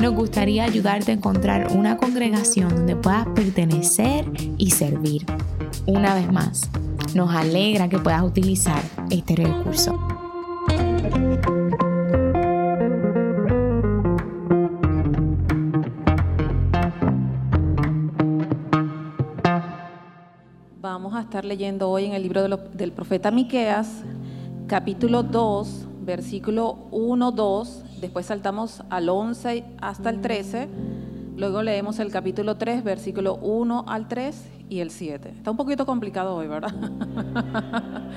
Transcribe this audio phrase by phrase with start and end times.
[0.00, 4.24] nos gustaría ayudarte a encontrar una congregación donde puedas pertenecer
[4.58, 5.24] y servir.
[5.86, 6.68] Una vez más,
[7.14, 9.98] nos alegra que puedas utilizar este recurso.
[20.80, 24.02] Vamos a estar leyendo hoy en el libro del profeta Miqueas,
[24.66, 30.68] capítulo 2, versículo 1, 2, después saltamos al 11 hasta el 13,
[31.36, 35.30] luego leemos el capítulo 3, versículo 1 al 3 y el 7.
[35.36, 36.74] Está un poquito complicado hoy, ¿verdad?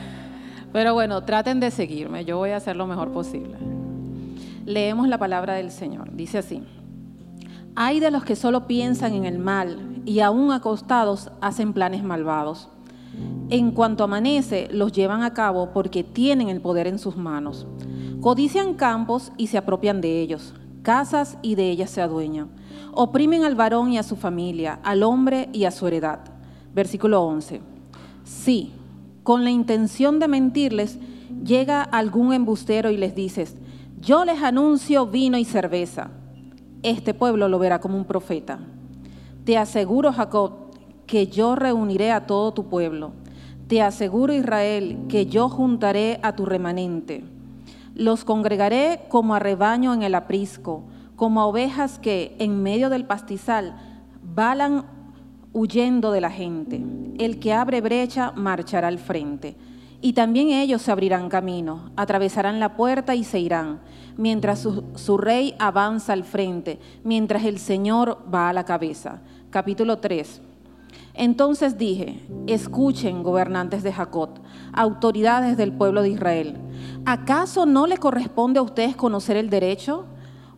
[0.74, 3.58] Pero bueno, traten de seguirme, yo voy a hacer lo mejor posible.
[4.66, 6.64] Leemos la palabra del Señor, dice así.
[7.76, 12.70] Hay de los que solo piensan en el mal y aún acostados hacen planes malvados.
[13.50, 17.68] En cuanto amanece, los llevan a cabo porque tienen el poder en sus manos.
[18.22, 22.50] Codician campos y se apropian de ellos, casas y de ellas se adueñan.
[22.92, 26.20] Oprimen al varón y a su familia, al hombre y a su heredad.
[26.74, 27.62] Versículo 11.
[28.24, 28.74] Sí,
[29.22, 30.98] con la intención de mentirles,
[31.44, 33.56] llega algún embustero y les dices,
[34.00, 36.10] yo les anuncio vino y cerveza.
[36.84, 38.60] Este pueblo lo verá como un profeta.
[39.44, 40.65] Te aseguro, Jacob,
[41.08, 43.12] que yo reuniré a todo tu pueblo.
[43.68, 47.24] Te aseguro, Israel, que yo juntaré a tu remanente.
[47.96, 50.84] Los congregaré como a rebaño en el aprisco,
[51.16, 53.76] como a ovejas que en medio del pastizal
[54.22, 54.86] balan
[55.54, 56.84] huyendo de la gente.
[57.18, 59.56] El que abre brecha marchará al frente.
[60.02, 63.80] Y también ellos se abrirán camino, atravesarán la puerta y se irán,
[64.18, 69.22] mientras su, rey avanza al frente, mientras el Señor va a la cabeza.
[69.50, 70.42] Capítulo 3.
[71.18, 74.32] Entonces dije, escuchen, gobernantes de Jacob,
[74.74, 76.58] autoridades del pueblo de Israel,
[77.06, 80.08] ¿acaso no le corresponde a ustedes conocer el derecho?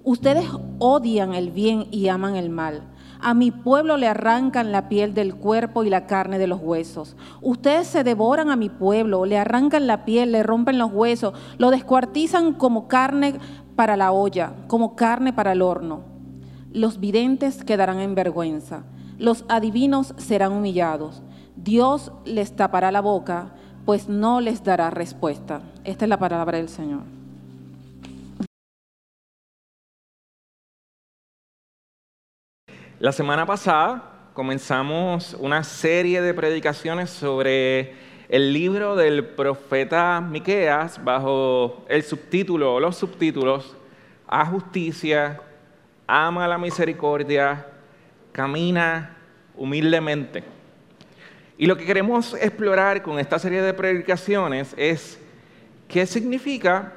[0.03, 0.45] Ustedes
[0.79, 2.81] odian el bien y aman el mal.
[3.19, 7.15] A mi pueblo le arrancan la piel del cuerpo y la carne de los huesos.
[7.41, 11.69] Ustedes se devoran a mi pueblo, le arrancan la piel, le rompen los huesos, lo
[11.69, 13.35] descuartizan como carne
[13.75, 16.01] para la olla, como carne para el horno.
[16.71, 18.85] Los videntes quedarán en vergüenza
[19.17, 21.21] los adivinos serán humillados.
[21.55, 23.55] Dios les tapará la boca,
[23.85, 25.61] pues no les dará respuesta.
[25.83, 27.01] Esta es la palabra del Señor.
[32.99, 37.93] La semana pasada comenzamos una serie de predicaciones sobre
[38.29, 43.77] el libro del profeta Miqueas bajo el subtítulo o los subtítulos
[44.27, 45.39] A justicia,
[46.05, 47.65] ama la misericordia,
[48.37, 49.17] camina
[49.55, 50.43] humildemente.
[51.57, 55.19] Y lo que queremos explorar con esta serie de predicaciones es
[55.87, 56.93] qué significa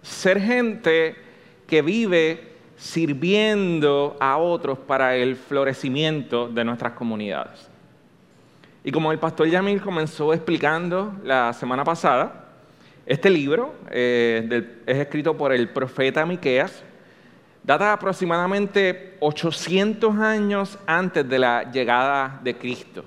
[0.00, 1.14] ser gente
[1.66, 7.68] que vive sirviendo a otros para el florecimiento de nuestras comunidades.
[8.82, 12.46] Y como el pastor Yamil comenzó explicando la semana pasada,
[13.04, 16.82] este libro eh, es escrito por el profeta Miqueas,
[17.68, 23.04] data aproximadamente 800 años antes de la llegada de Cristo.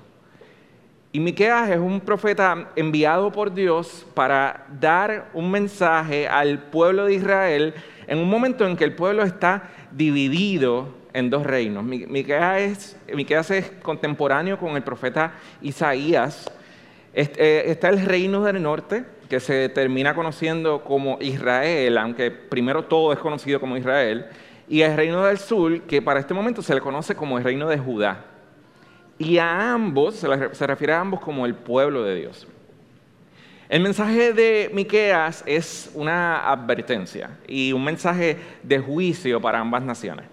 [1.10, 7.14] Y Miqueas es un profeta enviado por Dios para dar un mensaje al pueblo de
[7.14, 7.74] Israel
[8.06, 11.82] en un momento en que el pueblo está dividido en dos reinos.
[11.82, 16.48] Miqueas es, contemporáneo con el profeta Isaías.
[17.14, 23.12] Eh, está el reino del norte, que se termina conociendo como Israel, aunque primero todo
[23.12, 24.26] es conocido como Israel
[24.72, 27.68] y el reino del sur, que para este momento se le conoce como el reino
[27.68, 28.24] de Judá.
[29.18, 32.48] Y a ambos, se, refiere a ambos como el pueblo de Dios.
[33.68, 40.24] El mensaje de Miqueas es una advertencia y un mensaje de juicio para ambas naciones.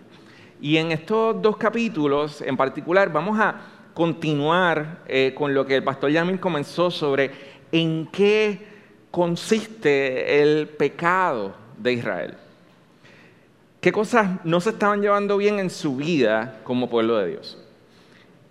[0.62, 3.60] Y en estos dos capítulos en particular vamos a
[3.94, 7.32] continuar eh, con lo que el pastor Yamil comenzó sobre
[7.74, 8.66] en qué
[9.12, 12.38] consiste el pecado de Israel
[13.82, 17.58] qué cosas no se estaban llevando bien en su vida como pueblo de Dios.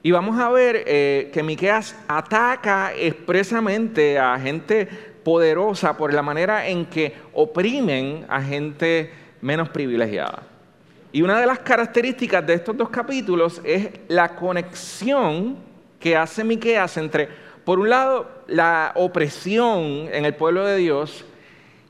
[0.03, 4.87] Y vamos a ver eh, que Miqueas ataca expresamente a gente
[5.25, 10.43] poderosa por la manera en que oprimen a gente menos privilegiada.
[11.11, 15.57] Y una de las características de estos dos capítulos es la conexión
[15.99, 17.29] que hace Miqueas entre,
[17.65, 21.25] por un lado, la opresión en el pueblo de Dios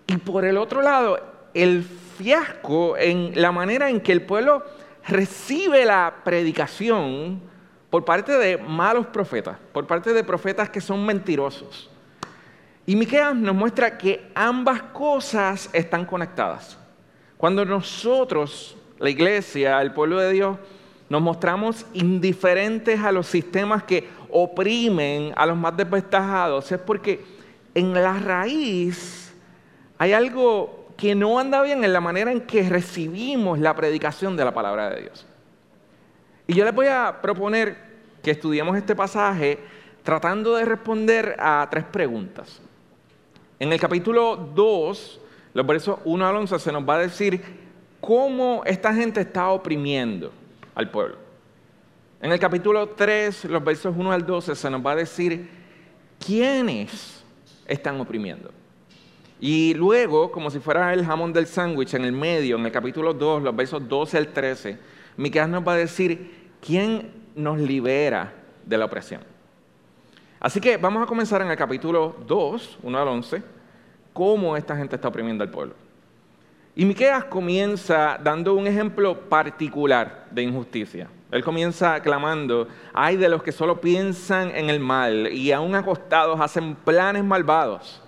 [0.07, 1.21] y por el otro lado,
[1.55, 4.65] el fiasco en la manera en que el pueblo
[5.07, 7.41] recibe la predicación
[7.91, 11.91] por parte de malos profetas, por parte de profetas que son mentirosos.
[12.85, 16.79] Y Miqueas nos muestra que ambas cosas están conectadas.
[17.37, 20.59] Cuando nosotros, la iglesia, el pueblo de Dios,
[21.09, 27.25] nos mostramos indiferentes a los sistemas que oprimen a los más desventajados, es porque
[27.75, 29.33] en la raíz
[29.97, 34.45] hay algo que no anda bien en la manera en que recibimos la predicación de
[34.45, 35.25] la palabra de Dios.
[36.49, 37.79] Y yo les voy a proponer
[38.21, 39.61] que estudiemos este pasaje
[40.03, 42.61] tratando de responder a tres preguntas.
[43.61, 45.21] En el capítulo 2,
[45.55, 47.43] los versos 1 al 11, se nos va a decir
[48.01, 50.33] cómo esta gente está oprimiendo
[50.75, 51.17] al pueblo.
[52.21, 55.49] En el capítulo 3, los versos 1 al 12, se nos va a decir
[56.19, 57.23] quiénes
[57.69, 58.51] están oprimiendo.
[59.41, 63.15] Y luego, como si fuera el jamón del sándwich, en el medio, en el capítulo
[63.15, 64.79] 2, los versos 12 al 13,
[65.17, 68.33] Miqueas nos va a decir quién nos libera
[68.65, 69.23] de la opresión.
[70.41, 73.43] Así que vamos a comenzar en el capítulo 2, 1 al 11,
[74.13, 75.75] cómo esta gente está oprimiendo al pueblo.
[76.75, 81.09] Y Miqueas comienza dando un ejemplo particular de injusticia.
[81.31, 86.41] Él comienza clamando, hay de los que solo piensan en el mal y aún acostados
[86.41, 88.03] hacen planes malvados.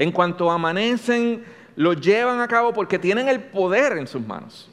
[0.00, 1.44] En cuanto amanecen,
[1.76, 4.70] lo llevan a cabo porque tienen el poder en sus manos.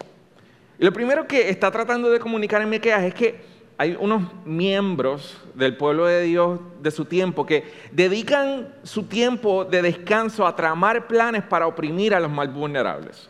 [0.79, 3.41] Y lo primero que está tratando de comunicar en Miqueas es que
[3.77, 9.81] hay unos miembros del pueblo de Dios de su tiempo que dedican su tiempo de
[9.81, 13.29] descanso a tramar planes para oprimir a los más vulnerables.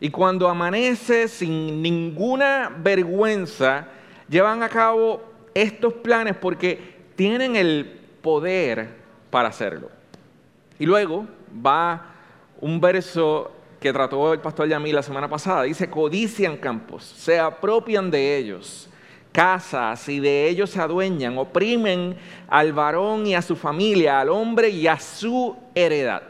[0.00, 3.88] Y cuando amanece sin ninguna vergüenza,
[4.26, 5.22] llevan a cabo
[5.52, 8.88] estos planes porque tienen el poder
[9.30, 9.95] para hacerlo.
[10.78, 11.26] Y luego
[11.64, 12.14] va
[12.60, 13.50] un verso
[13.80, 15.62] que trató el pastor Yamil la semana pasada.
[15.62, 18.88] Dice, codician campos, se apropian de ellos,
[19.32, 22.16] casas y de ellos se adueñan, oprimen
[22.48, 26.22] al varón y a su familia, al hombre y a su heredad.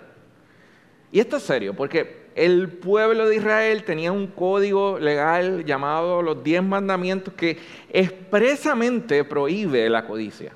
[1.13, 6.45] Y esto es serio, porque el pueblo de Israel tenía un código legal llamado los
[6.45, 7.59] diez mandamientos que
[7.91, 10.53] expresamente prohíbe la codicia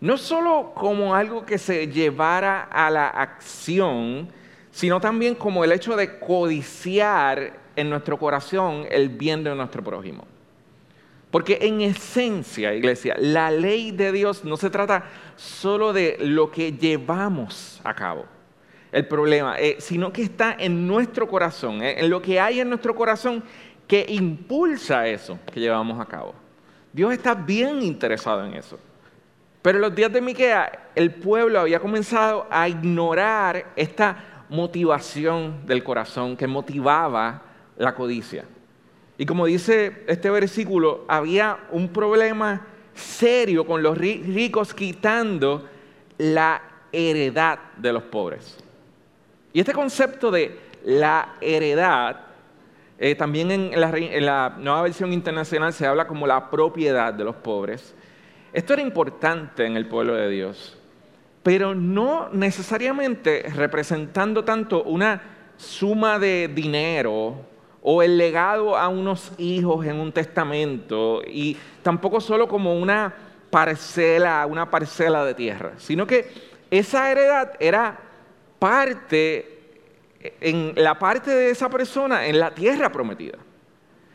[0.00, 4.28] no solo como algo que se llevara a la acción,
[4.70, 10.24] sino también como el hecho de codiciar en nuestro corazón el bien de nuestro prójimo.
[11.30, 15.04] Porque en esencia, iglesia, la ley de Dios no se trata
[15.36, 18.24] solo de lo que llevamos a cabo,
[18.90, 22.68] el problema, eh, sino que está en nuestro corazón, eh, en lo que hay en
[22.68, 23.44] nuestro corazón
[23.86, 26.34] que impulsa eso que llevamos a cabo.
[26.92, 28.78] Dios está bien interesado en eso.
[29.62, 35.84] Pero en los días de Miquea, el pueblo había comenzado a ignorar esta motivación del
[35.84, 37.42] corazón que motivaba
[37.76, 38.44] la codicia.
[39.18, 45.68] Y como dice este versículo, había un problema serio con los ricos quitando
[46.16, 48.58] la heredad de los pobres.
[49.52, 52.20] Y este concepto de la heredad,
[52.98, 57.24] eh, también en la, en la nueva versión internacional se habla como la propiedad de
[57.24, 57.94] los pobres.
[58.52, 60.76] Esto era importante en el pueblo de Dios,
[61.42, 65.22] pero no necesariamente representando tanto una
[65.56, 67.36] suma de dinero
[67.82, 73.14] o el legado a unos hijos en un testamento y tampoco solo como una
[73.50, 76.28] parcela, una parcela de tierra, sino que
[76.70, 77.98] esa heredad era
[78.58, 79.58] parte
[80.40, 83.38] en la parte de esa persona en la tierra prometida.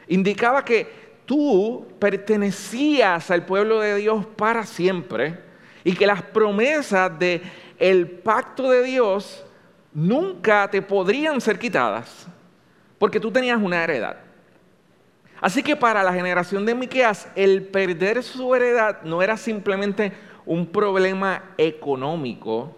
[0.07, 5.39] Indicaba que tú pertenecías al pueblo de Dios para siempre
[5.83, 7.41] y que las promesas del
[7.77, 9.43] el pacto de Dios
[9.93, 12.27] nunca te podrían ser quitadas
[12.97, 14.17] porque tú tenías una heredad.
[15.41, 20.13] Así que para la generación de Miqueas el perder su heredad no era simplemente
[20.45, 22.75] un problema económico,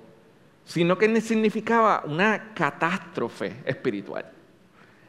[0.65, 4.25] sino que significaba una catástrofe espiritual.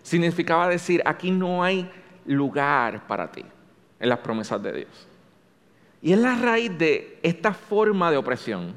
[0.03, 1.91] Significaba decir, aquí no hay
[2.29, 3.45] lugar para ti
[3.99, 5.09] en las promesas de Dios.
[6.01, 8.75] Y es la raíz de esta forma de opresión.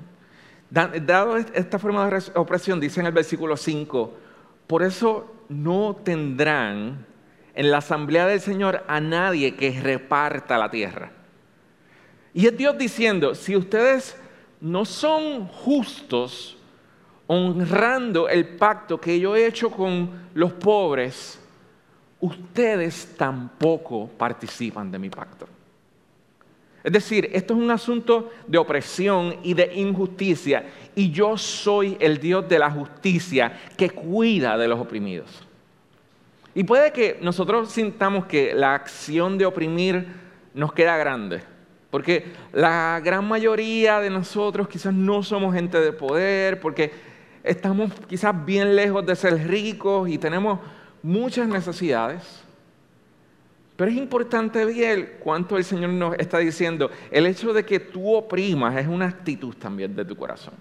[0.70, 4.13] Dado esta forma de opresión, dice en el versículo 5,
[4.65, 7.05] por eso no tendrán
[7.53, 11.12] en la asamblea del Señor a nadie que reparta la tierra.
[12.34, 14.17] Y es Dios diciendo, si ustedes
[14.62, 16.58] no son justos
[17.27, 21.40] honrando el pacto que yo he hecho con los pobres,
[22.21, 25.47] ustedes tampoco participan de mi pacto.
[26.83, 32.17] Es decir, esto es un asunto de opresión y de injusticia, y yo soy el
[32.17, 35.47] Dios de la justicia que cuida de los oprimidos.
[36.55, 40.07] Y puede que nosotros sintamos que la acción de oprimir
[40.53, 41.43] nos queda grande,
[41.91, 46.91] porque la gran mayoría de nosotros quizás no somos gente de poder, porque
[47.43, 50.59] estamos quizás bien lejos de ser ricos y tenemos
[51.03, 52.43] muchas necesidades.
[53.75, 56.91] Pero es importante ver cuánto el Señor nos está diciendo.
[57.10, 60.53] El hecho de que tú oprimas es una actitud también de tu corazón.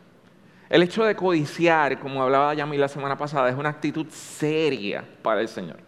[0.70, 5.40] El hecho de codiciar, como hablaba Yami la semana pasada, es una actitud seria para
[5.40, 5.78] el Señor.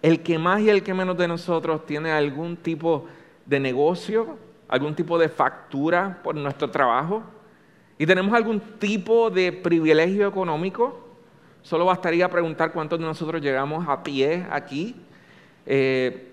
[0.00, 3.06] El que más y el que menos de nosotros tiene algún tipo
[3.44, 7.22] de negocio, algún tipo de factura por nuestro trabajo
[7.98, 11.01] y tenemos algún tipo de privilegio económico,
[11.62, 14.96] solo bastaría preguntar cuántos de nosotros llegamos a pie aquí.
[15.66, 16.28] Eh,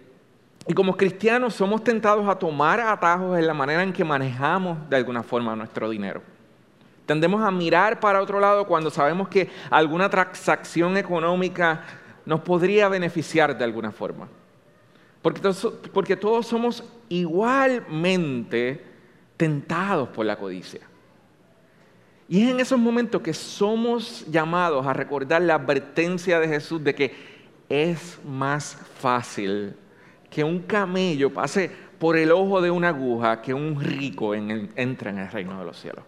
[0.67, 4.98] y como cristianos somos tentados a tomar atajos en la manera en que manejamos de
[4.98, 6.21] alguna forma nuestro dinero.
[7.05, 11.81] Tendemos a mirar para otro lado cuando sabemos que alguna transacción económica
[12.24, 14.27] nos podría beneficiar de alguna forma.
[15.21, 15.41] Porque
[15.91, 18.86] porque todos somos igualmente
[19.36, 20.81] tentados por la codicia.
[22.29, 26.93] Y es en esos momentos que somos llamados a recordar la advertencia de Jesús de
[26.93, 27.15] que
[27.67, 29.75] es más fácil
[30.29, 35.17] que un camello pase por el ojo de una aguja que un rico entre en
[35.17, 36.05] el reino de los cielos.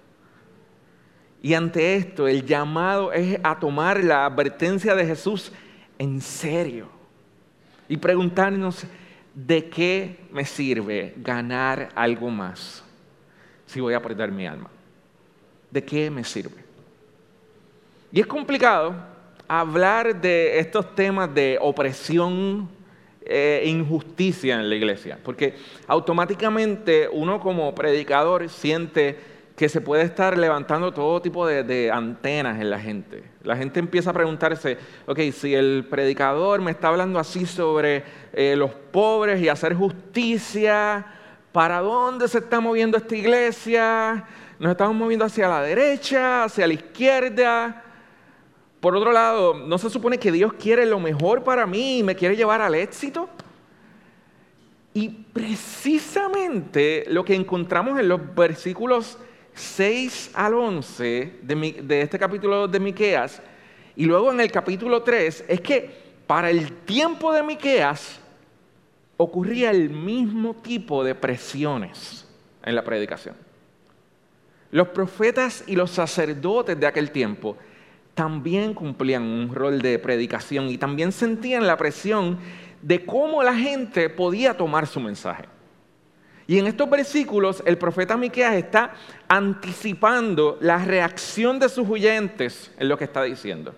[1.42, 5.52] Y ante esto, el llamado es a tomar la advertencia de Jesús
[5.98, 6.88] en serio
[7.90, 8.86] y preguntarnos,
[9.34, 12.84] ¿de qué me sirve ganar algo más
[13.66, 14.70] si voy a perder mi alma?
[15.72, 16.62] ¿De qué me sirve?
[18.12, 18.94] Y es complicado
[19.48, 22.70] hablar de estos temas de opresión
[23.26, 25.56] e injusticia en la iglesia, porque
[25.88, 29.18] automáticamente uno como predicador siente
[29.56, 33.24] que se puede estar levantando todo tipo de, antenas en la gente.
[33.44, 38.56] La gente empieza a preguntarse, ok, si el predicador me está hablando así sobre eh,
[38.58, 41.06] los pobres y hacer justicia,
[41.52, 44.26] ¿para dónde se está moviendo esta iglesia?
[44.62, 47.84] Nos estamos moviendo hacia la derecha, hacia la izquierda.
[48.80, 52.16] Por otro lado, ¿no se supone que Dios quiere lo mejor para mí y me
[52.16, 53.28] quiere llevar al éxito?
[54.94, 59.18] Y precisamente lo que encontramos en los versículos
[59.56, 63.42] 6 al 11 de, este capítulo de Miqueas
[63.96, 65.90] y luego en el capítulo 3 es que
[66.28, 68.20] para el tiempo de Miqueas
[69.18, 72.28] ocurría el mismo tipo de presiones
[72.64, 73.51] en la predicación.
[74.72, 77.58] Los profetas y los sacerdotes de aquel tiempo
[78.16, 82.40] también cumplían un rol de predicación y también sentían la presión
[82.82, 85.46] de cómo la gente podía tomar su mensaje.
[86.48, 88.94] Y en estos versículos el profeta Miqueas está
[89.28, 93.76] anticipando la reacción de sus oyentes en lo que está diciendo.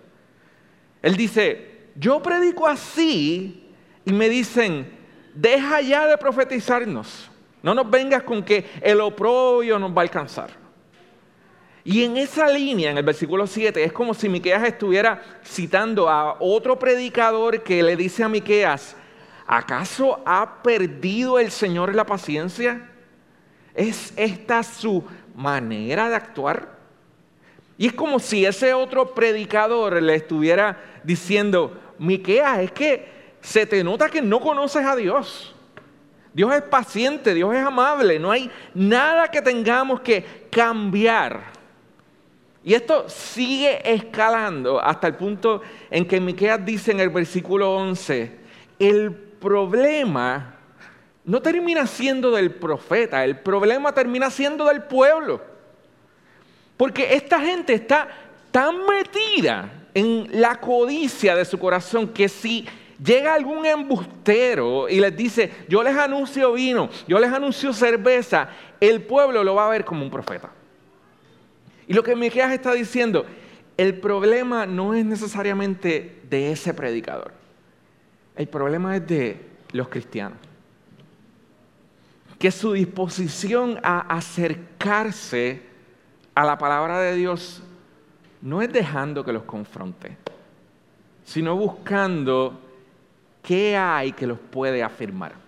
[1.02, 3.70] Él dice, yo predico así
[4.06, 4.92] y me dicen,
[5.34, 7.30] deja ya de profetizarnos.
[7.62, 10.63] No nos vengas con que el oprobio nos va a alcanzar.
[11.86, 16.38] Y en esa línea, en el versículo 7, es como si Miqueas estuviera citando a
[16.40, 18.96] otro predicador que le dice a Miqueas,
[19.46, 22.90] ¿acaso ha perdido el Señor la paciencia?
[23.76, 25.04] ¿Es esta su
[25.36, 26.78] manera de actuar?
[27.78, 33.12] Y es como si ese otro predicador le estuviera diciendo, Miqueas, es que
[33.42, 35.54] se te nota que no conoces a Dios.
[36.34, 41.53] Dios es paciente, Dios es amable, no hay nada que tengamos que cambiar.
[42.64, 48.32] Y esto sigue escalando hasta el punto en que Miqueas dice en el versículo 11,
[48.80, 50.56] el problema
[51.26, 55.42] no termina siendo del profeta, el problema termina siendo del pueblo.
[56.78, 58.08] Porque esta gente está
[58.52, 62.66] tan metida en la codicia de su corazón que si
[63.04, 69.02] llega algún embustero y les dice, yo les anuncio vino, yo les anuncio cerveza, el
[69.04, 70.50] pueblo lo va a ver como un profeta.
[71.88, 73.26] Y lo que Miqueas está diciendo,
[73.78, 77.34] el problema no es necesariamente de ese predicador.
[78.36, 80.38] El problema es de los cristianos.
[82.40, 85.62] Que su disposición a acercarse
[86.36, 87.62] a la palabra de Dios
[88.42, 90.18] no es dejando que los confronte,
[91.24, 92.60] sino buscando
[93.42, 95.43] qué hay que los puede afirmar.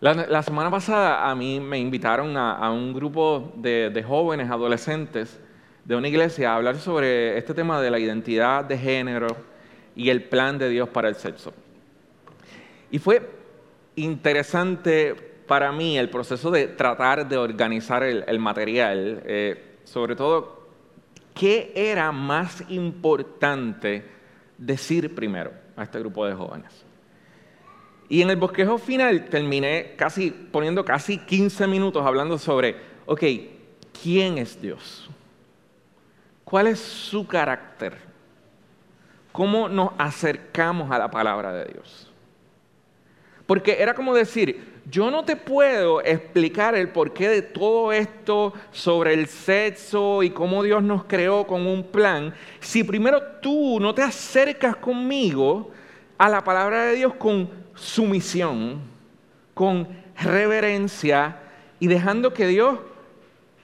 [0.00, 5.40] La, semana pasada a mí me invitaron a, un grupo de jóvenes, adolescentes
[5.88, 9.28] de una iglesia a hablar sobre este tema de la identidad de género
[9.96, 11.54] y el plan de Dios para el sexo.
[12.90, 13.26] Y fue
[13.96, 15.14] interesante
[15.46, 20.68] para mí el proceso de tratar de organizar el, material, eh, sobre todo,
[21.34, 24.04] ¿qué era más importante
[24.58, 26.84] decir primero a este grupo de jóvenes?
[28.08, 33.22] Y en el bosquejo final terminé casi poniendo casi 15 minutos hablando sobre, ok,
[34.02, 35.10] ¿quién es Dios?
[36.44, 37.98] ¿Cuál es su carácter?
[39.32, 42.10] ¿Cómo nos acercamos a la palabra de Dios?
[43.44, 49.12] Porque era como decir, yo no te puedo explicar el porqué de todo esto sobre
[49.12, 54.02] el sexo y cómo Dios nos creó con un plan, si primero tú no te
[54.02, 55.70] acercas conmigo
[56.18, 58.80] a la palabra de Dios con sumisión,
[59.54, 59.88] con
[60.20, 61.38] reverencia
[61.80, 62.78] y dejando que Dios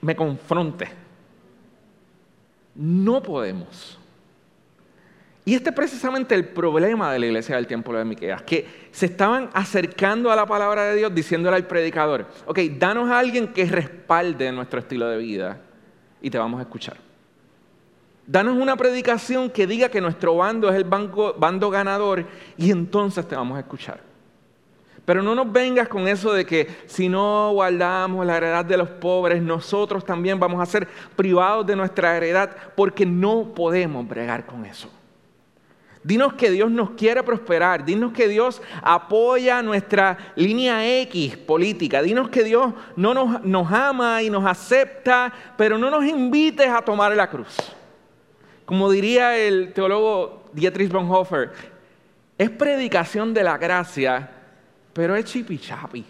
[0.01, 0.87] me confronte.
[2.73, 3.99] No podemos.
[5.47, 9.05] Y este es precisamente el problema de la iglesia del templo de Miqueas, que se
[9.05, 13.65] estaban acercando a la palabra de Dios diciéndole al predicador, ok, danos a alguien que
[13.65, 15.61] respalde nuestro estilo de vida
[16.19, 17.04] y te vamos a escuchar.
[18.27, 22.25] Danos una predicación que diga que nuestro bando es el bando ganador
[22.57, 23.99] y entonces te vamos a escuchar.
[25.05, 28.89] Pero no nos vengas con eso de que si no guardamos la heredad de los
[28.89, 34.65] pobres, nosotros también vamos a ser privados de nuestra heredad porque no podemos bregar con
[34.65, 34.89] eso.
[36.01, 37.85] Dinos que Dios nos quiere prosperar.
[37.85, 42.01] Dinos que Dios apoya nuestra línea X política.
[42.01, 46.81] Dinos que Dios no nos, nos ama y nos acepta, pero no nos invites a
[46.83, 47.57] tomar la cruz.
[48.65, 51.51] Como diría el teólogo Dietrich Bonhoeffer,
[52.37, 54.29] es predicación de la gracia,
[54.93, 56.03] pero es chipichapi.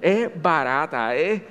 [0.00, 1.42] Es barata, es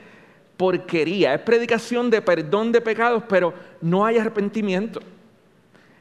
[0.55, 4.99] porquería, es predicación de perdón de pecados, pero no hay arrepentimiento.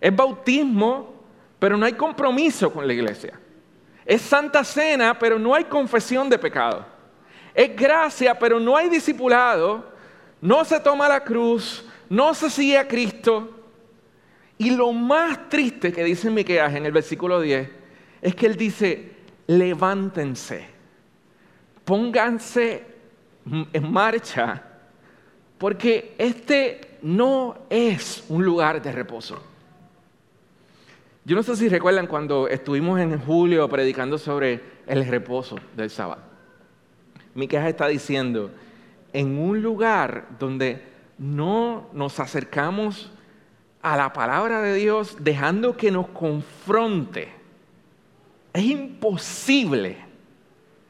[0.01, 1.14] Es bautismo,
[1.59, 3.38] pero no hay compromiso con la iglesia.
[4.05, 6.85] Es santa cena, pero no hay confesión de pecado.
[7.55, 9.92] Es gracia, pero no hay discipulado.
[10.40, 13.62] No se toma la cruz, no se sigue a Cristo.
[14.59, 17.69] Y lo más triste que dice Miqueas en el versículo 10
[18.21, 19.11] es que él dice,
[19.47, 20.67] levántense,
[21.85, 22.85] pónganse
[23.73, 24.62] en marcha,
[25.59, 29.43] porque este no es un lugar de reposo.
[31.25, 36.23] Yo no sé si recuerdan cuando estuvimos en julio predicando sobre el reposo del sábado.
[37.49, 38.51] queja está diciendo,
[39.12, 40.83] en un lugar donde
[41.19, 43.12] no nos acercamos
[43.83, 47.33] a la palabra de Dios dejando que nos confronte,
[48.53, 49.97] es imposible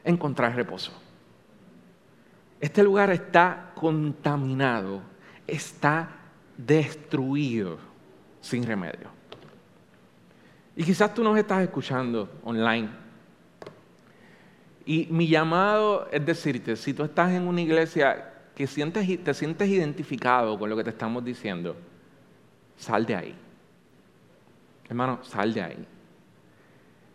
[0.03, 0.91] encontrar reposo.
[2.59, 5.01] Este lugar está contaminado,
[5.47, 6.09] está
[6.57, 7.77] destruido
[8.41, 9.09] sin remedio.
[10.75, 12.89] Y quizás tú nos estás escuchando online.
[14.85, 20.59] Y mi llamado es decirte, si tú estás en una iglesia que te sientes identificado
[20.59, 21.75] con lo que te estamos diciendo,
[22.77, 23.35] sal de ahí.
[24.89, 25.87] Hermano, sal de ahí.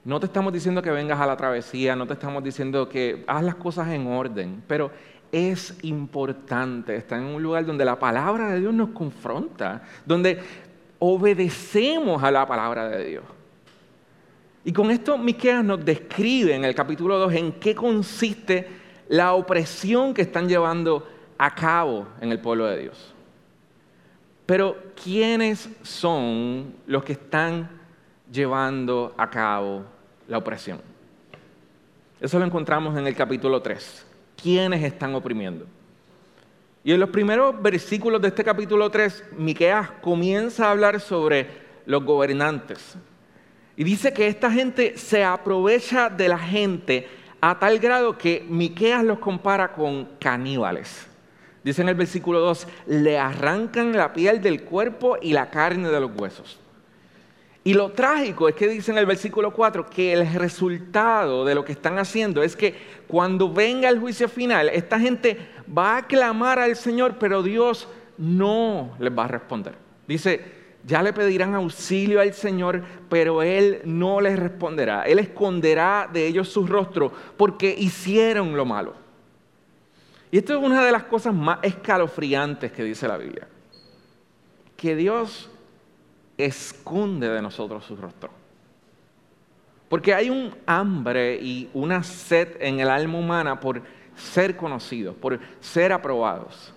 [0.05, 3.43] No te estamos diciendo que vengas a la travesía, no te estamos diciendo que haz
[3.43, 4.91] las cosas en orden, pero
[5.31, 10.41] es importante estar en un lugar donde la palabra de Dios nos confronta, donde
[10.99, 13.25] obedecemos a la palabra de Dios.
[14.65, 18.69] Y con esto Miqueas nos describe en el capítulo 2 en qué consiste
[19.09, 21.07] la opresión que están llevando
[21.39, 23.15] a cabo en el pueblo de Dios.
[24.49, 27.69] Pero ¿quiénes son los que están
[28.33, 29.85] llevando a cabo
[30.27, 30.81] la opresión?
[32.19, 34.07] Eso lo encontramos en el capítulo 3.
[34.43, 35.67] ¿Quiénes están oprimiendo?
[36.83, 41.47] Y en los primeros versículos de este capítulo 3, Miqueas comienza a hablar sobre
[41.85, 42.97] los gobernantes,
[43.77, 47.07] y dice que esta gente se aprovecha de la gente
[47.43, 51.08] a tal grado que Miqueas los compara con caníbales.
[51.65, 56.01] Dice en el versículo 2, le arrancan la piel del cuerpo y la carne de
[56.01, 56.59] los huesos.
[57.65, 61.65] Y lo trágico es que dice en el versículo 4 que el resultado de lo
[61.65, 62.75] que están haciendo es que
[63.07, 65.37] cuando venga el juicio final, esta gente
[65.77, 69.75] va a clamar al Señor, pero Dios no les va a responder.
[70.07, 70.41] Dice,
[70.87, 75.03] ya le pedirán auxilio al Señor, pero Él no les responderá.
[75.03, 79.08] Él esconderá de ellos su rostro porque hicieron lo malo.
[80.31, 83.49] Y esto es una de las cosas más escalofriantes que dice la Biblia.
[84.77, 85.51] Que Dios
[86.37, 88.31] esconde de nosotros su rostro.
[89.89, 93.83] Porque hay un hambre y una sed en el alma humana por
[94.15, 96.75] ser conocidos, por ser aprobados.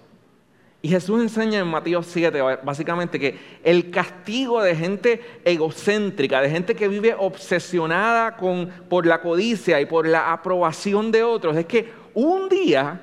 [0.83, 6.73] Y Jesús enseña en Mateo 7 básicamente que el castigo de gente egocéntrica, de gente
[6.73, 11.91] que vive obsesionada con, por la codicia y por la aprobación de otros, es que
[12.15, 12.99] un día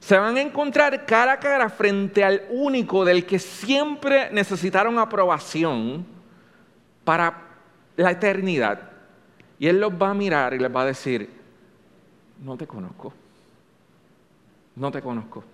[0.00, 6.06] se van a encontrar cara a cara frente al único del que siempre necesitaron aprobación
[7.04, 7.42] para
[7.96, 8.90] la eternidad.
[9.58, 11.28] Y Él los va a mirar y les va a decir,
[12.42, 13.12] no te conozco,
[14.74, 15.44] no te conozco.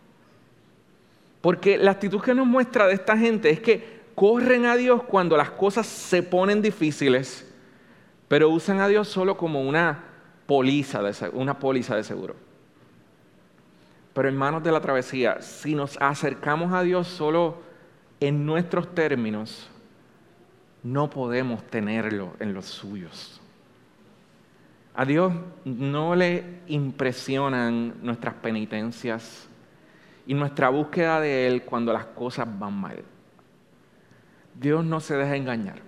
[1.40, 5.36] Porque la actitud que nos muestra de esta gente es que corren a Dios cuando
[5.36, 7.52] las cosas se ponen difíciles,
[8.28, 10.04] pero usan a Dios solo como una
[10.46, 12.45] póliza de, una póliza de seguro.
[14.16, 17.58] Pero hermanos de la travesía, si nos acercamos a Dios solo
[18.18, 19.68] en nuestros términos,
[20.82, 23.42] no podemos tenerlo en los suyos.
[24.94, 25.34] A Dios
[25.66, 29.50] no le impresionan nuestras penitencias
[30.26, 33.04] y nuestra búsqueda de Él cuando las cosas van mal.
[34.54, 35.82] Dios no se deja engañar.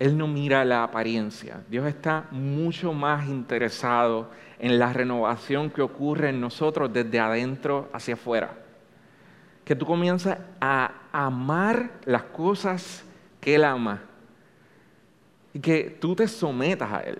[0.00, 1.60] Él no mira la apariencia.
[1.68, 8.14] Dios está mucho más interesado en la renovación que ocurre en nosotros desde adentro hacia
[8.14, 8.50] afuera.
[9.62, 13.04] Que tú comienzas a amar las cosas
[13.42, 14.02] que Él ama
[15.52, 17.18] y que tú te sometas a Él.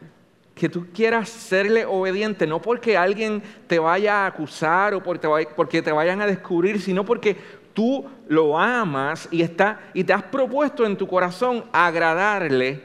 [0.54, 5.92] Que tú quieras serle obediente, no porque alguien te vaya a acusar o porque te
[5.92, 7.36] vayan a descubrir, sino porque
[7.80, 12.82] tú lo amas y, está, y te has propuesto en tu corazón agradarle,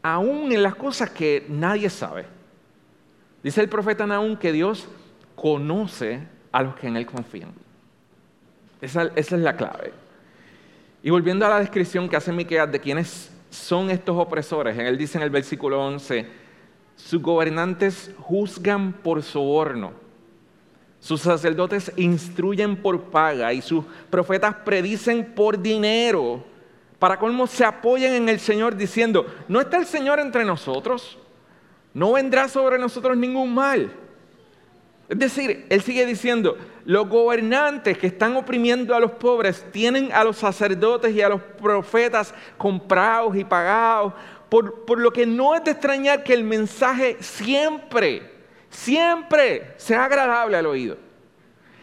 [0.00, 2.26] aún en las cosas que nadie sabe.
[3.42, 4.86] Dice el profeta Naúm que Dios
[5.34, 6.20] conoce
[6.52, 7.50] a los que en Él confían.
[8.80, 9.92] Esa, es la clave.
[11.02, 15.18] Y volviendo a la descripción que hace Miqueas de quiénes son estos opresores, él dice
[15.18, 16.28] en el versículo 11,
[16.94, 19.94] sus gobernantes juzgan por soborno,
[21.02, 26.42] sus sacerdotes instruyen por paga y sus profetas predicen por dinero.
[26.98, 31.18] Para colmo se apoyan en el Señor diciendo, ¿no está el Señor entre nosotros?
[31.94, 33.92] no vendrá sobre nosotros ningún mal.
[35.08, 40.24] Es decir, él sigue diciendo, los gobernantes que están oprimiendo a los pobres tienen a
[40.24, 44.14] los sacerdotes y a los profetas comprados y pagados,
[44.48, 48.30] por, por lo que no es de extrañar que el mensaje siempre,
[48.72, 50.96] siempre sea agradable al oído.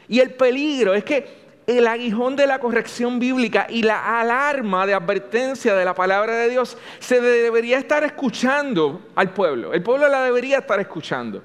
[0.10, 4.95] Y el peligro es que el aguijón de la corrección bíblica y la alarma de
[4.95, 9.71] advertencia de la palabra de Dios se debería estar escuchando al pueblo.
[9.71, 11.43] El pueblo la debería estar escuchando.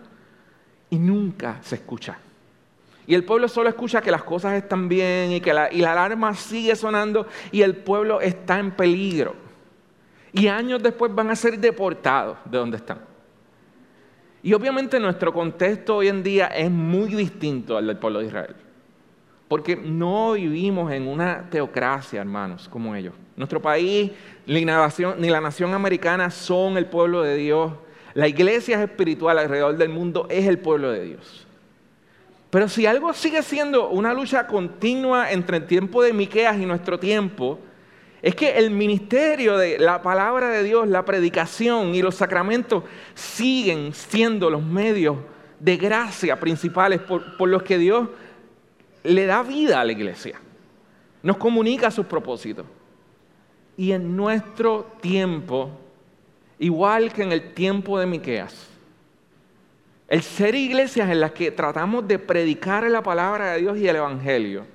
[0.88, 2.18] Y nunca se escucha.
[3.06, 6.34] Y el pueblo solo escucha que las cosas están bien y que la, la alarma
[6.34, 9.34] sigue sonando y el pueblo está en peligro.
[10.32, 13.13] Y años después van a ser deportados de donde están.
[14.44, 18.54] Y obviamente nuestro contexto hoy en día es muy distinto al del pueblo de Israel.
[19.48, 23.14] Porque no vivimos en una teocracia, hermanos, como ellos.
[23.36, 24.12] Nuestro país
[24.46, 27.72] ni la, nación, americana son el pueblo de Dios.
[28.12, 31.46] La iglesia espiritual alrededor del mundo es el pueblo de Dios.
[32.50, 36.98] Pero si algo sigue siendo una lucha continua entre el tiempo de Miqueas y nuestro
[37.00, 37.58] tiempo,
[38.24, 42.82] es que el ministerio de la palabra de Dios, la predicación y los sacramentos
[43.14, 45.18] siguen siendo los medios
[45.60, 48.08] de gracia principales por, los que Dios
[49.02, 50.40] le da vida a la iglesia,
[51.22, 52.64] nos comunica sus propósitos.
[53.76, 55.72] Y en nuestro tiempo,
[56.58, 58.68] igual que en el tiempo de Miqueas,
[60.08, 63.96] el ser iglesias en las que tratamos de predicar la palabra de Dios y el
[63.96, 64.73] Evangelio,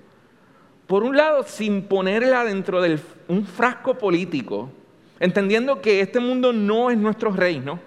[0.90, 4.72] por un lado, sin ponerla dentro de un frasco político,
[5.20, 7.80] entendiendo que este mundo no es nuestro reino,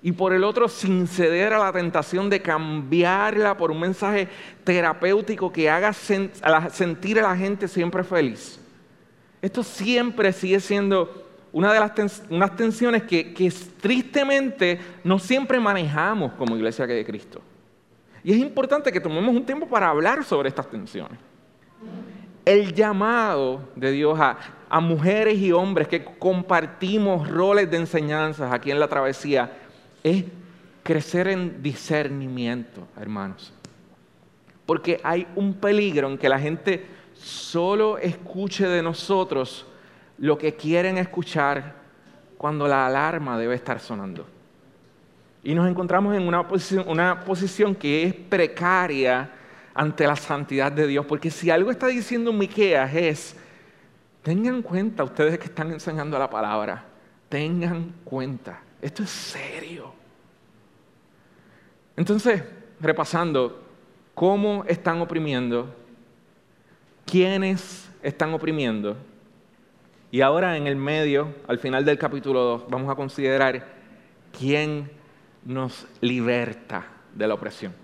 [0.00, 4.26] y por el otro sin ceder a la tentación de cambiarla por un mensaje
[4.64, 8.58] terapéutico que haga sentir a la gente siempre feliz.
[9.42, 13.52] Esto siempre sigue siendo una de las unas tensiones que, que
[13.82, 17.42] tristemente no siempre manejamos como iglesia de Cristo.
[18.24, 21.18] Y es importante que tomemos un tiempo para hablar sobre estas tensiones.
[22.44, 28.80] El llamado de Dios a, mujeres y hombres que compartimos roles de enseñanzas aquí en
[28.80, 29.52] la travesía
[30.02, 30.24] es
[30.82, 33.52] crecer en discernimiento, hermanos.
[34.66, 39.66] Porque hay un peligro en que la gente solo escuche de nosotros
[40.18, 41.74] lo que quieren escuchar
[42.38, 44.26] cuando la alarma debe estar sonando.
[45.44, 49.30] Y nos encontramos en una posición que es precaria
[49.74, 51.06] ante la santidad de Dios.
[51.06, 53.36] Porque si algo está diciendo Miqueas es,
[54.22, 56.84] tengan cuenta ustedes que están enseñando la palabra,
[57.28, 59.92] tengan cuenta esto es serio.
[61.96, 62.42] Entonces,
[62.80, 63.62] repasando,
[64.12, 65.72] ¿cómo están oprimiendo
[67.06, 68.96] quiénes están oprimiendo.
[70.10, 73.66] Y ahora en el medio, al final del capítulo 2, vamos a considerar
[74.38, 74.90] quién
[75.44, 77.74] nos liberta de la opresión.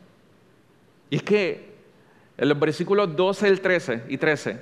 [1.11, 1.68] Y es que
[2.39, 4.61] en los versículos 12 el 13 y 13,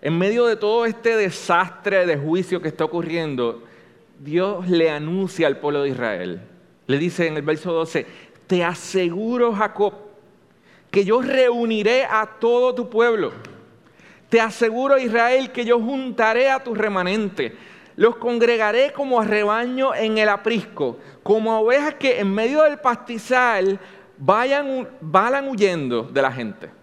[0.00, 3.62] en medio de todo este desastre de juicio que está ocurriendo,
[4.18, 6.40] Dios le anuncia al pueblo de Israel.
[6.86, 8.06] Le dice en el verso 12,
[8.46, 9.92] te aseguro Jacob
[10.90, 13.32] que yo reuniré a todo tu pueblo.
[14.30, 17.54] Te aseguro Israel que yo juntaré a tu remanente.
[17.96, 23.78] Los congregaré como a rebaño en el aprisco, como ovejas que en medio del pastizal
[24.16, 26.79] vayan huyendo de la gente.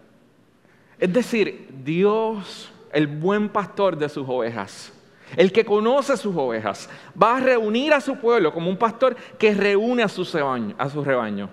[1.00, 4.92] Es decir, Dios, el buen pastor de sus ovejas,
[5.36, 6.90] el que conoce sus ovejas,
[7.22, 10.90] va a reunir a su pueblo como un pastor que reúne a su rebaño, a
[10.90, 11.50] su rebaño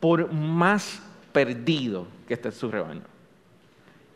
[0.00, 3.02] por más perdido que esté su rebaño.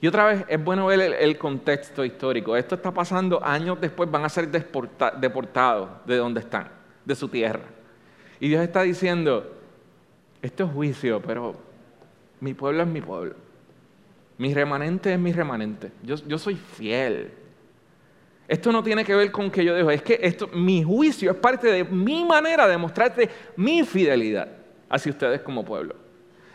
[0.00, 2.56] Y otra vez es bueno ver el, contexto histórico.
[2.56, 6.68] Esto está pasando años después, van a ser deportados de donde están,
[7.04, 7.64] de su tierra.
[8.38, 9.52] Y Dios está diciendo,
[10.40, 11.54] esto es juicio, pero
[12.40, 13.34] mi pueblo es mi pueblo.
[14.40, 15.92] Mi remanente es mi remanente.
[16.03, 17.31] Yo, yo soy fiel.
[18.48, 21.37] Esto no tiene que ver con que yo dejo, es que esto, mi juicio es
[21.37, 24.48] parte de mi manera de mostrarte mi fidelidad
[24.88, 25.94] hacia ustedes como pueblo.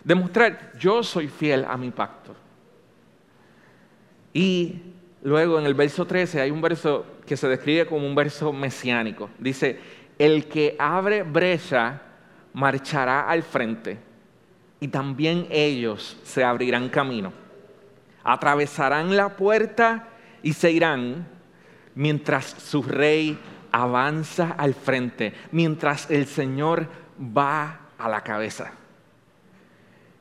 [0.04, 2.36] Demostrar, yo soy fiel a mi pacto.
[4.34, 4.82] Y
[5.22, 9.30] luego en el verso 13 hay un verso que se describe como un verso mesiánico.
[9.38, 9.78] Dice,
[10.18, 12.02] el que abre brecha
[12.52, 14.00] marchará al frente
[14.80, 17.45] y también ellos se abrirán camino.
[18.26, 20.10] Atravesarán la puerta
[20.44, 21.26] y se irán
[21.96, 23.40] mientras su rey
[23.72, 26.88] avanza al frente, mientras el Señor
[27.20, 28.72] va a la cabeza.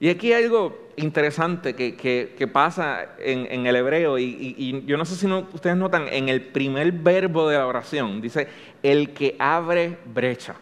[0.00, 5.26] Y aquí hay algo interesante que, pasa en, el hebreo, y, yo no sé si
[5.26, 8.48] ustedes notan, en el primer verbo de la oración, dice,
[8.82, 10.56] el que abre brecha.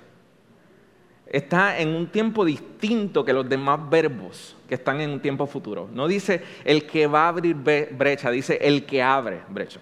[1.32, 5.88] Está en un tiempo distinto que los demás verbos que están en un tiempo futuro.
[5.90, 9.80] No dice el que va a abrir brecha, dice el que abre brecha.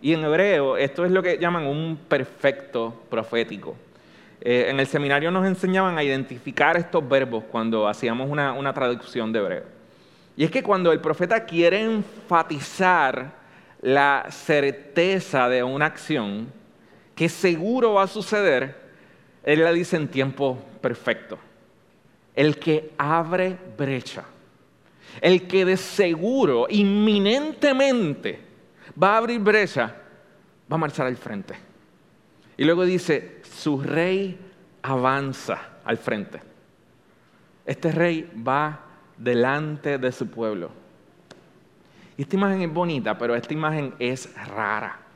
[0.00, 3.76] Y en hebreo esto es lo que llaman un perfecto profético.
[4.40, 9.30] Eh, en el seminario nos enseñaban a identificar estos verbos cuando hacíamos una, una traducción
[9.30, 9.64] de hebreo.
[10.38, 13.32] Y es que cuando el profeta quiere enfatizar
[13.82, 16.50] la certeza de una acción
[17.14, 18.87] que seguro va a suceder,
[19.48, 21.38] él la dice en tiempo perfecto.
[22.34, 24.24] El que abre brecha.
[25.22, 28.40] El que de seguro, inminentemente,
[29.02, 29.86] va a abrir brecha,
[30.70, 31.54] va a marchar al frente.
[32.58, 34.38] Y luego dice, su rey
[34.82, 36.42] avanza al frente.
[37.64, 38.84] Este rey va
[39.16, 40.70] delante de su pueblo.
[42.18, 45.07] Y esta imagen es bonita, pero esta imagen es rara.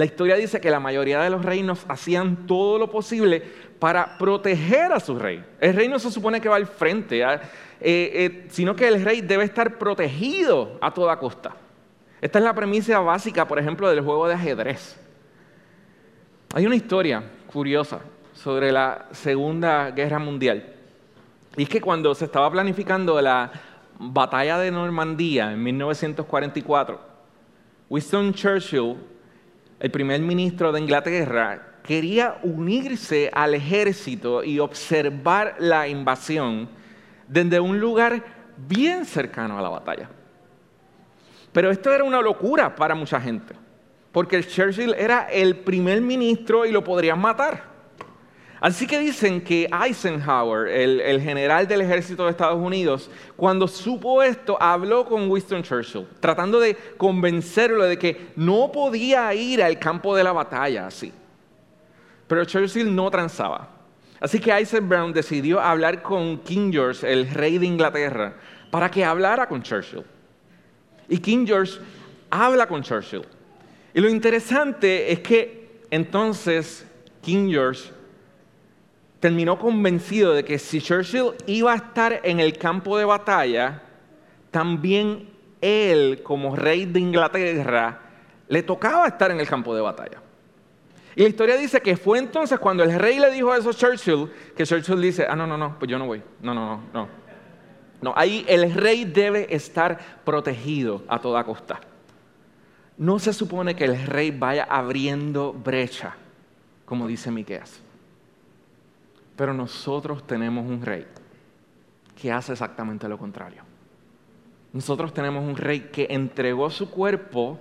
[0.00, 3.42] La historia dice que la mayoría de los reinos hacían todo lo posible
[3.78, 5.44] para proteger a su rey.
[5.60, 7.34] El rey no se supone que va al frente, ¿ah?
[7.82, 11.54] eh, eh, sino que el rey debe estar protegido a toda costa.
[12.18, 14.98] Esta es la premisa básica, por ejemplo, del juego de ajedrez.
[16.54, 18.00] Hay una historia curiosa
[18.32, 20.76] sobre la Segunda Guerra Mundial.
[21.58, 23.52] Y es que cuando se estaba planificando la
[23.98, 26.98] batalla de Normandía en 1944,
[27.90, 28.96] Winston Churchill,
[29.80, 36.68] el primer ministro de Inglaterra, quería unirse al ejército y observar la invasión
[37.26, 38.22] desde un lugar
[38.56, 40.10] bien cercano a la batalla.
[41.52, 43.54] Pero esto era una locura para mucha gente,
[44.12, 47.69] porque Churchill era el primer ministro y lo podrían matar.
[48.60, 54.58] Así que dicen que Eisenhower, el, general del ejército de Estados Unidos, cuando supo esto,
[54.60, 60.24] habló con Winston Churchill, tratando de convencerlo de que no podía ir al campo de
[60.24, 61.10] la batalla así.
[62.26, 63.70] Pero Churchill no transaba.
[64.20, 68.34] Así que Eisenhower decidió hablar con King George, el rey de Inglaterra,
[68.70, 70.04] para que hablara con Churchill.
[71.08, 71.78] Y King George
[72.28, 73.24] habla con Churchill.
[73.94, 76.86] Y lo interesante es que entonces
[77.22, 77.90] King George
[79.20, 83.82] terminó convencido de que si Churchill iba a estar en el campo de batalla,
[84.50, 85.28] también
[85.60, 88.00] él, como rey de Inglaterra,
[88.48, 90.22] le tocaba estar en el campo de batalla.
[91.14, 94.30] Y la historia dice que fue entonces cuando el rey le dijo eso a Churchill,
[94.56, 96.22] que Churchill dice, ah, no, no, no, pues yo no voy.
[96.40, 97.08] No, no, no, no.
[98.00, 101.80] No, ahí el rey debe estar protegido a toda costa.
[102.96, 106.14] No se supone que el rey vaya abriendo brecha,
[106.86, 107.82] como dice Miqueas.
[109.40, 111.06] Pero nosotros tenemos un rey
[112.14, 113.62] que hace exactamente lo contrario.
[114.74, 117.58] Nosotros tenemos un rey que entregó su cuerpo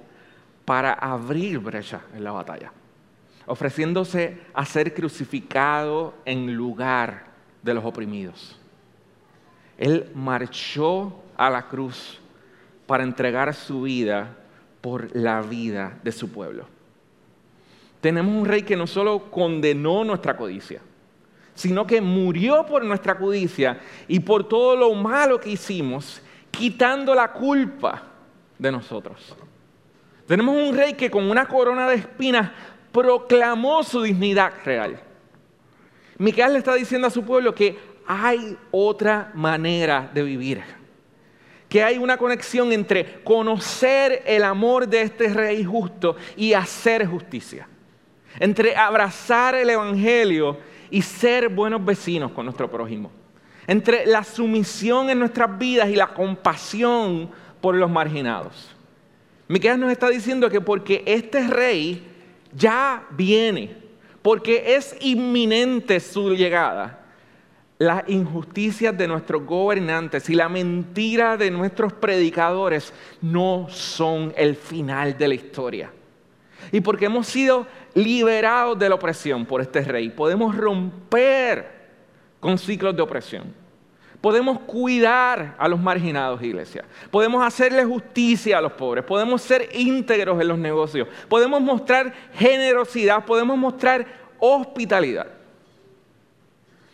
[0.65, 2.73] para abrir brecha en la batalla,
[3.45, 7.27] ofreciéndose a ser crucificado en lugar
[7.63, 8.59] de los oprimidos.
[9.77, 12.19] Él marchó a la cruz
[12.87, 14.35] para entregar su vida
[14.81, 16.65] por la vida de su pueblo.
[18.01, 20.81] Tenemos un rey que no solo condenó nuestra codicia,
[21.59, 27.33] sino que murió por nuestra codicia y por todo lo malo que hicimos, quitando la
[27.33, 28.01] culpa
[28.57, 29.35] de nosotros.
[30.25, 32.49] Tenemos un rey que con una corona de espinas
[32.93, 35.01] proclamó su dignidad real.
[36.17, 40.61] Miquel le está diciendo a su pueblo que hay otra manera de vivir.
[41.67, 47.67] Que hay una conexión entre conocer el amor de este rey justo y hacer justicia.
[48.39, 50.57] Entre abrazar el Evangelio
[50.91, 53.11] y ser buenos vecinos con nuestro prójimo.
[53.67, 57.29] Entre la sumisión en nuestras vidas y la compasión
[57.61, 58.75] por los marginados.
[59.47, 62.03] Miquel nos está diciendo que porque este rey
[62.53, 63.75] ya viene,
[64.21, 66.99] porque es inminente su llegada,
[67.79, 75.17] las injusticias de nuestros gobernantes y la mentira de nuestros predicadores no son el final
[75.17, 75.91] de la historia.
[76.71, 81.79] Y porque hemos sido liberados de la opresión por este rey, podemos romper
[82.39, 83.53] con ciclos de opresión.
[84.21, 86.83] Podemos cuidar a los marginados, iglesia.
[87.09, 89.05] Podemos hacerle justicia a los pobres.
[89.05, 91.07] Podemos ser íntegros en los negocios.
[91.29, 93.23] Podemos mostrar generosidad.
[93.23, 94.05] Podemos mostrar
[94.39, 95.27] hospitalidad.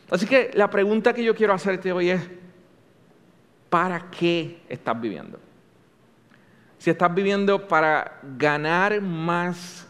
[0.09, 2.21] Así que la pregunta que yo quiero hacerte hoy es,
[3.71, 5.39] ¿para qué estás viviendo?
[6.85, 9.87] Si estás viviendo para ganar más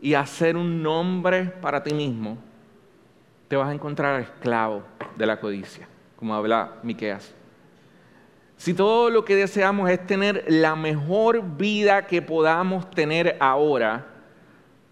[0.00, 2.38] y hacer un nombre para ti mismo,
[3.46, 4.84] te vas a encontrar esclavo
[5.16, 7.34] de la codicia, como habla Miqueas.
[8.56, 14.06] Si todo lo que deseamos es tener la mejor vida que podamos tener ahora,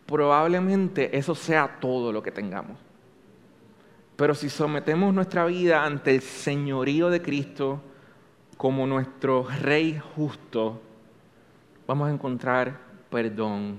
[0.05, 2.77] probablemente eso sea todo lo que tengamos.
[4.16, 7.81] Pero si sometemos nuestra vida ante el señorío de Cristo
[8.59, 10.83] como nuestro Rey justo,
[11.93, 12.73] vamos a encontrar
[13.11, 13.77] perdón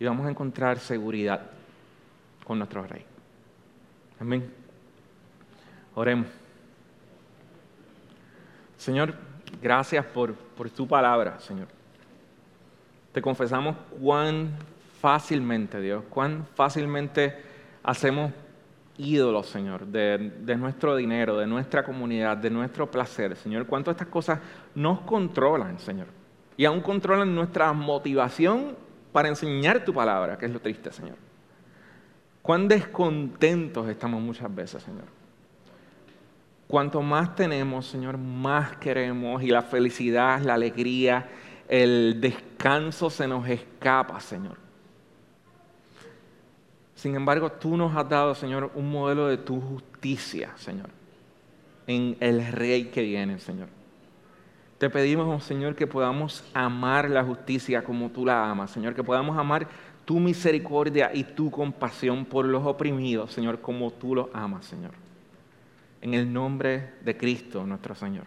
[0.00, 1.42] y vamos a encontrar seguridad
[2.42, 3.04] con nuestro Rey.
[4.18, 4.50] Amén.
[5.94, 6.26] Oremos.
[8.78, 9.14] Señor,
[9.60, 11.68] gracias por, por tu palabra, Señor.
[13.12, 14.52] Te confesamos cuán
[14.98, 17.36] fácilmente, Dios, cuán fácilmente
[17.82, 18.32] hacemos
[18.96, 23.66] ídolos, Señor, de, nuestro dinero, de nuestra comunidad, de nuestro placer, Señor.
[23.66, 24.40] Cuánto estas cosas
[24.74, 26.06] nos controlan, Señor.
[26.56, 28.76] Y aún controlan nuestra motivación
[29.12, 31.16] para enseñar tu palabra, que es lo triste, Señor.
[32.42, 35.04] Cuán descontentos estamos muchas veces, Señor.
[36.68, 41.28] Cuanto más tenemos, Señor, más queremos y la felicidad, la alegría,
[41.68, 44.58] el descanso se nos escapa, Señor.
[46.94, 50.88] Sin embargo, tú nos has dado, Señor, un modelo de tu justicia, Señor,
[51.86, 53.68] en el Rey que viene, Señor.
[54.78, 59.02] Te pedimos, oh Señor, que podamos amar la justicia como tú la amas, Señor, que
[59.02, 59.66] podamos amar
[60.04, 64.92] tu misericordia y tu compasión por los oprimidos, Señor, como tú los amas, Señor.
[66.02, 68.24] En el nombre de Cristo, nuestro Señor.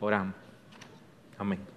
[0.00, 0.34] Oramos.
[1.38, 1.75] Amén.